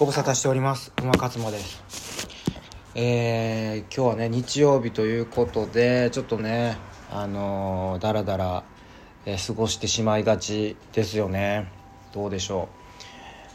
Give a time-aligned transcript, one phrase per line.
[0.00, 0.94] ご無沙汰しております。
[1.02, 2.26] 馬勝馬です。
[2.94, 6.78] えー、今日はね日曜日ということでちょっとね
[7.12, 8.64] あのー、だらだら、
[9.26, 11.70] えー、過ごしてしまいがちですよね。
[12.14, 12.70] どうでしょ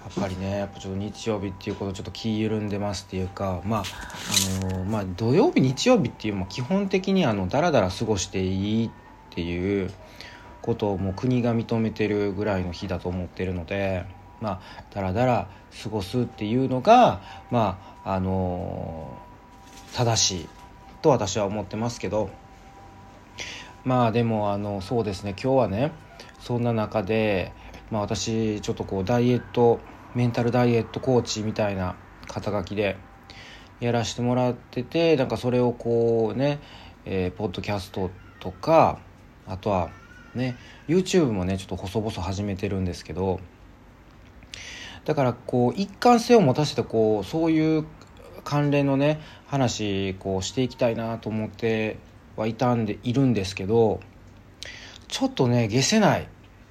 [0.00, 0.04] う。
[0.04, 3.82] やっぱりねやっぱちょっと日曜日っていうことちょっと気緩んでますっていうかまあ
[4.62, 8.90] あのー、まあ土曜日日曜日っていうも基本的にあのだらだら過ごしていいっ
[9.30, 9.90] ていう
[10.62, 14.06] ことをもう国が認めてるぐらいの日だと思ってるので
[14.40, 15.48] まあだらだら
[15.82, 17.20] 過ごすっていうのが
[17.50, 20.48] まああのー、正しい
[21.02, 22.30] と私は思ってますけど。
[23.84, 25.30] まあでもあのそうですね。
[25.30, 25.92] 今日はね
[26.40, 27.52] そんな中で、
[27.90, 29.80] まあ、私ちょっとこうダイエット
[30.14, 31.96] メンタルダイエットコーチみたいな
[32.26, 32.96] 肩書きで
[33.80, 36.60] やらせてもらっててなんかそれをこうね、
[37.04, 38.10] えー、ポッドキャスト
[38.40, 38.98] とか
[39.46, 39.90] あとは
[40.34, 40.56] ね
[40.88, 43.40] YouTube もねちょっと細々始めてるんですけど
[45.08, 47.86] だからこう一貫性を持たせてこうそういう
[48.44, 51.96] 関連のね話こうしていきたいなと思って
[52.36, 54.00] はいたんでいるんですけど
[55.08, 56.28] ちょっとね消せない、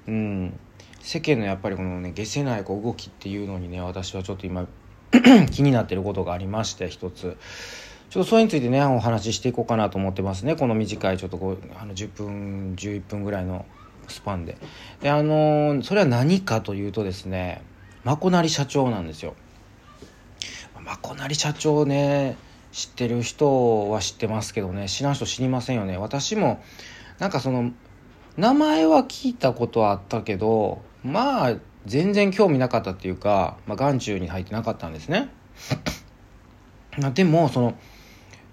[0.08, 0.60] うん、
[1.00, 4.68] 世間のやっぱりこのね消せないこう動きっていうのにね私はちょっと今
[5.50, 7.38] 気になってることがありまして一つ。
[8.12, 10.56] ちょっとそれについてねお話ししていこうかなと思ってますね。
[10.56, 13.66] この短いちょっとこうあの10分11分ぐらいの
[14.08, 14.58] スパンで。
[15.02, 17.64] であのそれは何かというとですね
[18.08, 19.36] まこなり社長なんですよ
[20.82, 22.38] まこなり社長ね
[22.72, 26.64] 知ってる人は知ってますけどね知らん人知りませんよね私も
[27.20, 27.74] なんかその
[28.38, 35.28] 名前は聞いたことはあったけどまあ全然興味なかったっていうか、まあ、眼中に入ってなかったんですね
[37.14, 37.78] でもその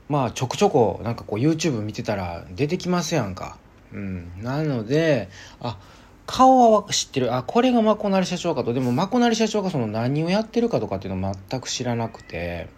[0.08, 3.56] まあちょくちょこなんかこう YouTube 見てたら出てきますやんか。
[3.92, 4.42] うん。
[4.42, 5.78] なので、あ、
[6.26, 7.34] 顔は知ってる。
[7.34, 8.72] あ、これがまこなり社長かと。
[8.72, 12.68] でもまこなり社長がその何をやってるかとかっていうのは全く知らなくて、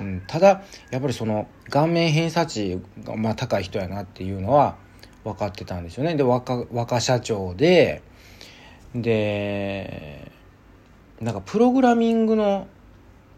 [0.00, 4.76] うん、ただ、やっぱりその顔面偏差値がまあ高い人やなっていうのは
[5.24, 6.14] 分かってたんですよね。
[6.14, 8.02] で、若、若社長で、
[8.94, 10.32] で、
[11.20, 12.66] なんかプログラミングの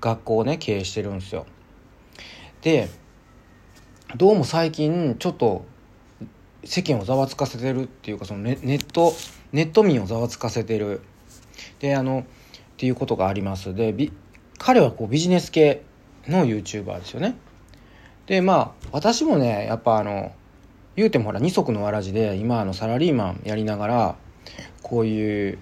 [0.01, 1.47] 学校をね、経営してるんですよ。
[2.61, 2.89] で、
[4.17, 5.65] どうも最近ちょっと
[6.65, 9.13] 世間をざわつかせてるっていうかそのネネット
[9.53, 11.01] ネット民をざわつかせてる。
[11.81, 12.25] であのっ
[12.77, 13.75] ていうことがあります。
[13.75, 13.95] で
[14.59, 15.83] 彼はこうビジネス系
[16.27, 17.37] の YouTuber ですよね。
[18.27, 20.33] でまあ私もねやっぱあの
[20.97, 24.17] 言うてもほら二足のわらじで今あのサラリーマンやりながら
[24.83, 25.59] こういう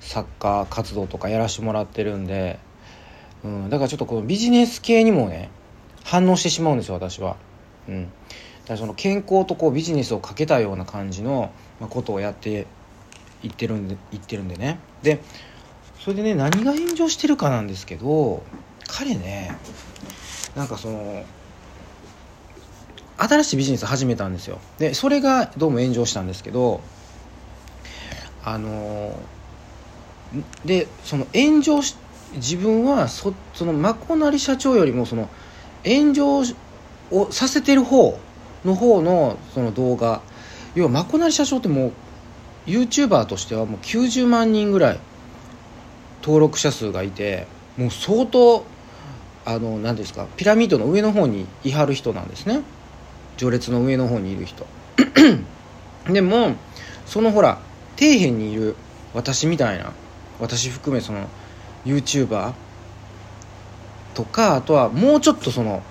[0.00, 2.58] サッカー活動とかやらしてもらってるんで、
[3.44, 5.50] うん、だからちょっとこのビジネス系にもね
[6.04, 7.36] 反応してしまうんですよ私は。
[7.88, 8.12] うん、だか
[8.68, 11.50] らその健康とこうビジネスをかけたような感じの
[11.88, 12.66] ことをやって
[13.42, 14.78] いってるんで言ってるんでね。
[15.02, 15.20] で
[16.00, 18.42] それでね何が炎上してるかなんですけど
[18.86, 19.56] 彼ね
[20.54, 21.24] なんかその
[23.18, 24.58] 新しいビジネス始めたんですよ。
[24.78, 26.80] でそれがどうも炎上したんですけど
[28.44, 29.18] あの
[30.64, 31.96] でその炎上し
[32.34, 35.28] 自分はそそのまこなり社長よりもその
[35.84, 36.42] 炎上
[37.10, 38.18] をさせてる方
[38.64, 40.20] の方のその動画。
[40.74, 41.92] 要はまこなり社長ってもう
[42.66, 45.00] YouTuber としてはもう90万人ぐらい
[46.22, 47.46] 登録者数がいて
[47.76, 48.64] もう相当
[49.44, 52.62] あの何ですかピラミッドの上の方にいはる人なんですね。
[53.36, 54.66] 序列の上の方にいる人。
[56.10, 56.56] でも
[57.04, 57.60] そのほら
[57.96, 58.74] 底辺にいる
[59.14, 59.92] 私みたいな
[60.40, 61.28] 私含めその
[61.84, 62.52] YouTuber
[64.14, 65.82] とかあとはもうちょっとその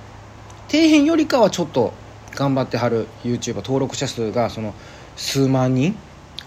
[0.68, 1.94] 底辺よりかはちょっと
[2.32, 4.74] 頑張ってはる YouTuber 登録者数がその
[5.16, 5.96] 数万人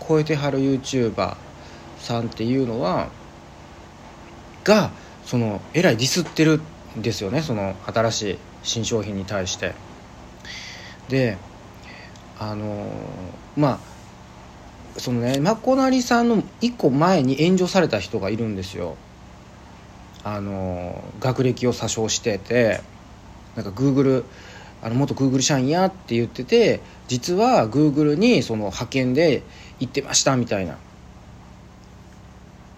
[0.08, 1.36] 超えてはる YouTuber
[1.98, 3.10] さんっていうのは
[4.64, 4.90] が
[5.24, 6.60] そのえらいディスってる
[6.96, 7.42] んですよね。
[7.42, 9.74] その新しい新商品に対して。
[11.08, 11.36] で
[12.38, 12.86] あの
[13.56, 13.80] ま
[14.96, 18.96] あそのねまこなりさんの一個前に炎上された人がいるんですよ。
[20.24, 22.80] あの学歴を詐称してて
[23.56, 24.24] なんか Google
[24.82, 29.42] あの元 Google 社員やって言ってて実は Google にその派遣で
[29.80, 30.78] 行ってましたみたいな。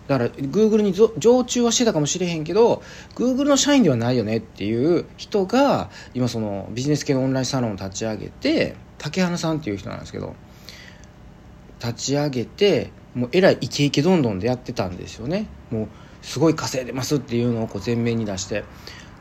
[0.08, 2.82] だから Google に常駐はしてたかもしれへんけど
[3.14, 10.34] Google の社員ではないよねっていう人が今そのビジネス系のオンラインサロンを立ち上げて竹花さんっていう人なんですけど
[11.78, 15.46] 立ち上げてもうえらいイケイケどんどんでやってたんですよね。
[15.70, 15.88] もう
[16.22, 18.64] すごい稼いでますっていうのをこう前面に出して。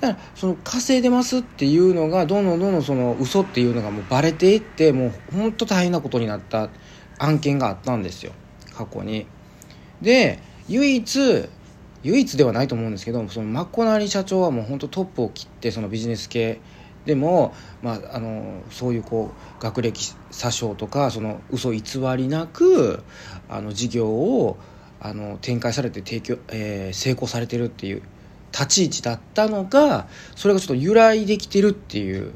[0.01, 6.69] だからその稼いでますっていうのがどんどんどんどんその嘘っていうのがもうバレていってもう本当大変なことになった
[7.17, 8.31] 案件があったんですよ
[8.73, 9.27] 過去に。
[10.01, 11.49] で唯一
[12.03, 16.61] 唯一ではないと思うんですけどそのマコナリ社長はもう本当トップを切ってそのビジネス系
[17.05, 21.81] でも、まあ、あのそういうこう学歴詐称とかその嘘偽
[22.15, 23.03] りなく
[23.49, 24.57] あの事業を
[25.01, 28.01] あの展開されて提供、えー、成功されてるっていう
[28.51, 32.33] 立ち位置だったのがそれがちょっと由来できてるっていう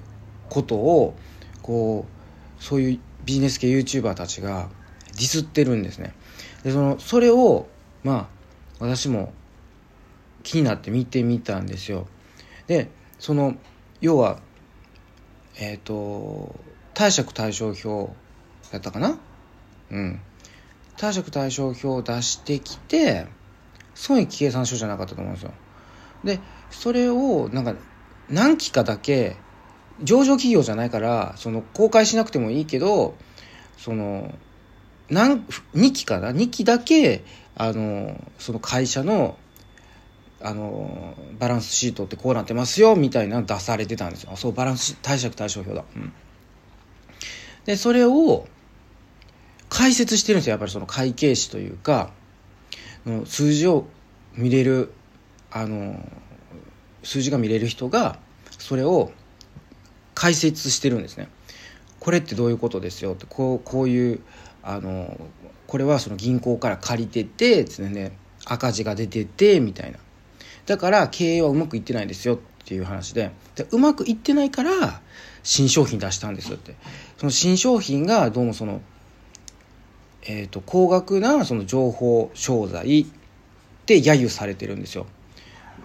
[0.49, 1.15] ことを
[1.61, 4.69] こうそういうビジネス系 YouTuber たちが
[5.13, 6.13] ディスってるんですね。
[6.63, 7.67] でそのそれを
[8.03, 8.27] まあ
[8.79, 9.33] 私も
[10.43, 12.07] 気になって見てみたんですよ。
[12.67, 12.89] で
[13.19, 13.55] その
[14.01, 14.39] 要は
[15.57, 16.55] えっ、ー、と
[16.93, 18.13] 貸借対照表
[18.71, 19.17] やったかな？
[19.91, 20.19] うん。
[20.97, 23.27] 貸借対照表を出してきて
[23.95, 25.53] 損益計算書じゃなかったと思うんですよ。
[26.23, 26.39] で
[26.71, 27.75] それをなんか
[28.29, 29.37] 何期かだけ
[30.01, 33.15] 上場企業じゃないからその公開しなくてもいいけど
[33.77, 34.33] その
[35.09, 35.43] 何
[35.75, 37.23] 2期かな？2期だけ
[37.55, 39.37] あのその会社の
[40.41, 44.35] あのバランスシートってこうなってますよみたいなの出されてたんですよ。
[44.35, 46.11] そうバランス貸借対照表だ、うん、
[47.65, 48.45] でそれを
[49.69, 50.51] 解説してるんですよ。
[50.51, 52.11] やっぱりその会計士というか
[53.25, 53.85] 数字を
[54.35, 54.93] 見れる
[55.53, 55.95] あの
[57.03, 58.17] 数字が見れる人が
[58.57, 59.11] それを
[60.15, 61.29] 解説してるんですね。
[61.99, 64.19] これってどういうことですよってこうこういう
[64.63, 65.15] あの
[65.67, 69.99] これはその銀行から借りててつね赤字が出ててみたいな。
[70.65, 73.31] だから経営はうまくいってないですよっていう話で。
[73.55, 75.01] でうまくいってないから
[75.43, 76.75] 新商品出したんですよって。
[77.17, 78.81] その新商品がどうもその
[80.25, 83.05] えーと、高額なその情報商材っ
[83.85, 85.05] て揶揄されてるんですよ。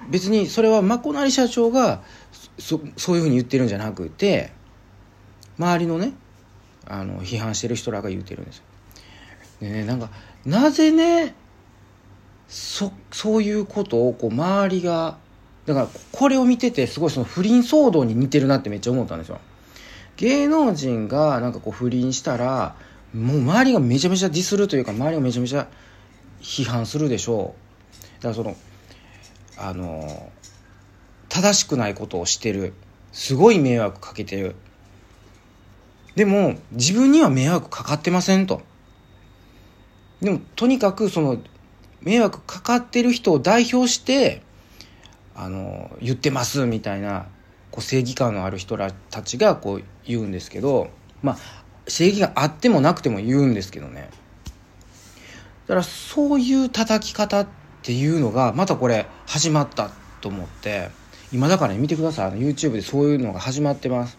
[0.08, 2.02] 別にそれはまこなり社長が
[2.58, 4.52] そそういうふうに言ってるんじゃなくて
[5.58, 6.12] 周りのね
[6.86, 8.64] あの批判してる人らが言ってるんですよ。
[9.60, 10.10] でねなんか
[10.46, 11.34] なぜね
[12.48, 15.18] そそういうことをこう周りが
[15.66, 19.38] だからこれを見ててすごいその不倫騒動に似てるなってめっちゃ思ったんですよ。
[20.16, 22.74] 芸能人がなんかこう不倫したら
[23.14, 25.68] もう周りがめちゃめちゃディスるというか周りがめちゃめちゃ
[26.40, 27.54] 批判するでしょ
[28.20, 28.22] う。
[28.22, 28.56] だからその
[29.58, 30.30] あの
[31.28, 32.72] 正しくないことをしてる。
[33.12, 34.54] すごい迷惑かけてる。
[36.14, 38.62] でも自分には迷惑かかってませんと。
[40.20, 41.38] でもとにかくその
[42.00, 44.42] 迷惑かかってる人を代表して
[45.34, 47.26] あの言ってますみたいな
[47.70, 50.90] こう正義感のある人らたちがこう言うんですけど
[51.22, 51.38] まあ
[51.86, 54.10] 正義があってもなくても言うんですけどね。
[55.66, 59.90] だからそういう叩き方ってていうのがまたこれ始まった
[60.20, 60.90] と思って
[61.32, 62.26] 今だからね見てください。
[62.26, 64.18] あの YouTube でそういうのが始まってます。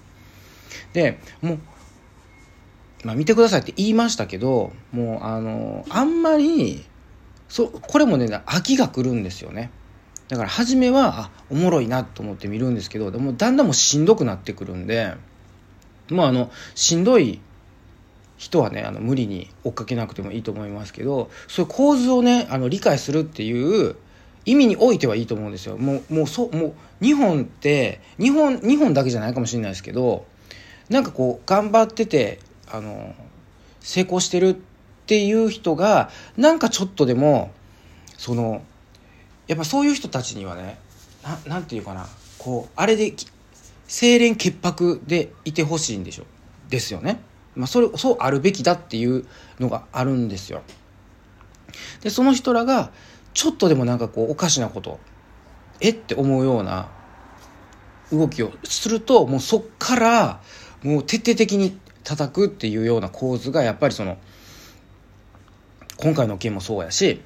[0.93, 1.59] でもう
[3.03, 6.85] まあ見てくださいって言いましたけどもうあのあんまり
[7.47, 9.71] そこれもね飽きが来るんですよね。
[10.27, 15.15] だから初めはあおもろいなと思って見るんですけどでもだんだんもうしんどくなってくるんで
[16.11, 17.41] もうあのしんどい
[18.39, 23.97] 人はねあの無理に追っかけなくてもいいと思いますけどそういう構図をねあの理解するっていう
[24.45, 30.25] 意味においてはいいと思うんですよもうもうそもう日本って日本日本だけじゃないかもしれないですけど
[30.89, 32.39] なんかこう頑張ってて
[32.71, 33.13] あの
[33.81, 34.55] 成功してるっ
[35.05, 37.51] ていう人がなんかちょっとでも
[38.17, 38.61] その
[39.47, 40.79] やっぱそういう人たちにはね
[41.23, 43.13] ななんていうかなこうあれで
[43.89, 46.25] 清廉潔白でいてほしいんでしょ
[46.69, 47.19] ですよね。
[47.59, 49.25] まあ、それそうあるべきだっていう
[49.59, 50.61] のがあるんですよ。
[52.01, 52.91] でその人らが
[53.33, 54.97] ちょっとでもなんかこうおかしなこと
[55.81, 56.89] えって思うような
[58.13, 60.41] 動きをするともうそっから
[60.83, 64.17] もう徹底的に叩くっていうような構図がやっぱりその
[65.97, 67.21] 今回の件もそうやし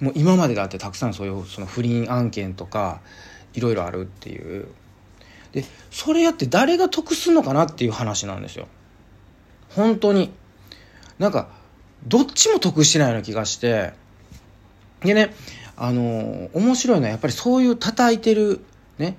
[0.00, 3.02] もう今までだってたくさんそういうその不倫案件とか
[3.54, 4.66] いろいろあるっていう
[5.52, 8.66] でそれやって誰が得すのかなっていう話なんですよ。
[9.70, 10.32] 本当に。
[11.18, 11.48] なんか
[12.06, 13.92] どっちも得してないような気がして。
[15.02, 15.34] でね
[15.76, 18.60] あの面白いのはやっぱりそういう叩いてる
[18.98, 19.16] ね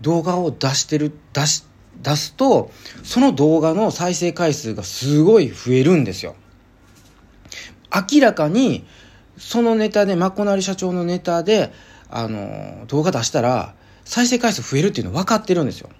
[0.00, 1.64] 動画を出してる出し
[2.02, 2.70] 出すと
[3.02, 6.34] その動画の再生回数がすごい増えるんですよ。
[8.12, 8.86] 明らかに
[9.36, 11.72] そのネタでマコナリ社長のネタで
[12.10, 13.74] あの動画出したら
[14.04, 15.90] 再生回数増えるっていうの分かってるんですよ。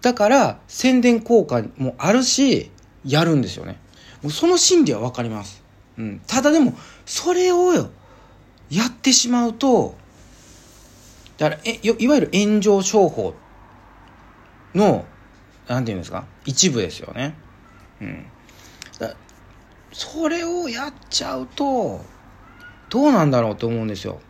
[0.00, 2.70] だから宣伝効果もあるし
[3.04, 3.78] やるんですよね。
[4.22, 5.62] もうその心理は分かります、
[5.98, 7.74] うん、ただでもそれを
[8.70, 9.94] やってしまうと
[11.36, 13.34] だからえいわゆる炎上商法
[14.74, 15.04] の
[15.68, 16.26] なんていうんですか？
[16.46, 17.34] 一部ですよね。
[18.00, 18.26] うん。
[19.92, 22.04] それをやっちゃうと
[22.88, 24.20] どうなんだろうと思うんですよ。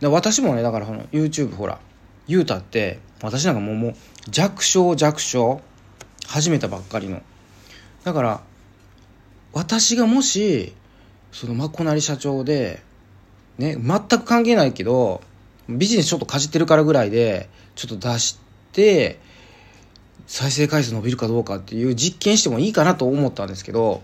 [0.00, 1.78] で私もねだからこの YouTube ほら
[2.26, 3.94] 言うたって私なんかもうもう
[4.28, 5.60] 弱小弱小
[6.26, 7.22] 始めたばっかりの
[8.04, 8.40] だから
[9.52, 10.74] 私がもし
[11.32, 12.82] そのまこなり社長で
[13.58, 15.22] ね全く関係ないけど
[15.68, 18.38] ビジネスちょっとかじってるからぐらいでちょっと出し
[18.72, 19.18] て
[20.26, 24.02] 再生回数伸びるかどうかっていう実験してもいいかなと思ったんですけど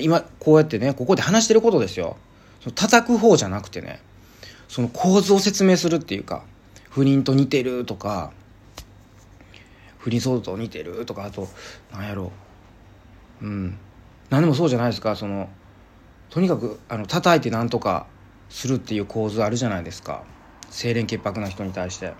[0.00, 2.16] 今こうやってねここで話してることですよ。
[2.74, 4.00] 叩く方じゃなくてね
[4.68, 6.44] その構図を説明するっていうか
[6.90, 8.32] 不倫と似てるとか
[9.98, 11.48] 不倫騒動と似てるとかあと
[11.90, 12.32] 何やろ
[13.42, 13.78] うん。
[14.30, 15.16] 何でもそうじゃないですか。
[15.16, 15.48] その
[16.30, 18.06] とにかくあの叩いて何とか
[18.48, 20.22] するっていう構図あるじゃないですか。
[20.70, 22.14] 清廉潔白な人に対して、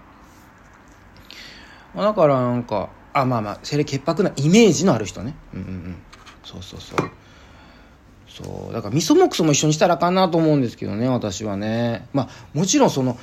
[1.95, 5.35] まあ、だからなんかあまあまあ清廉潔白なイメージのある人ね。
[5.55, 5.97] うんうんうん。
[6.45, 7.11] そうそうそう。
[8.29, 8.73] そう。
[8.73, 12.09] だからみそもくそも一緒にしたらあかんなと思うんですけどね私はね。
[12.13, 13.19] まあもちろんその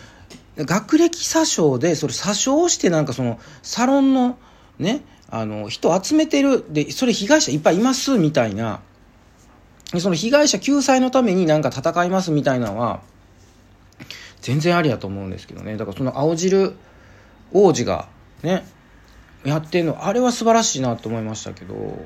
[0.58, 4.38] 学歴詐称でそれ詐称してなんかそのサロンの
[4.80, 6.66] ねあの人集めてる。
[6.70, 8.82] でそれ被害者いっぱいいますみたいな。
[10.00, 13.00] その被害者救済のためになんか戦いますみたいなのは
[14.42, 15.78] 全然ありやと思うんですけどね。
[15.78, 16.76] だからその青汁
[17.54, 18.10] 王子が
[18.44, 18.66] ね
[19.46, 21.98] やってんのあれは素晴らしいなと思いましたけど。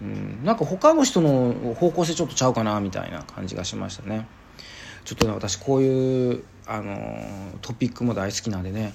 [0.00, 4.28] うん、なんか他の人の方向性ちょっとちゃうかなみたいな感じがしましたね。
[5.04, 8.92] ちょっとね私こういうあのトピックも大好きなんでね。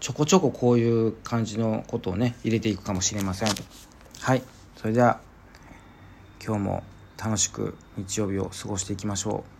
[0.00, 3.48] ちょこちょここういう感じのことをね入れていくかもしれません
[4.20, 4.42] はい。
[4.76, 5.20] それでは
[6.44, 6.82] 今日も
[7.22, 9.59] 楽しく日曜日を過ごしていきましょう。